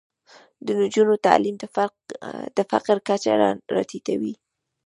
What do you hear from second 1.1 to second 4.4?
تعلیم د فقر کچه راټیټوي.